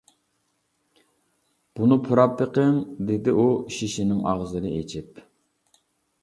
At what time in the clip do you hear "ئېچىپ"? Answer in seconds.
4.81-5.23